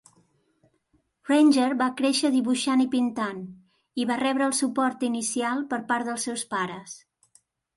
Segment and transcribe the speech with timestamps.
[1.31, 3.43] Ranger va créixer dibuixant i pintant,
[4.05, 6.99] i va rebre el suport inicial per part dels seus pares.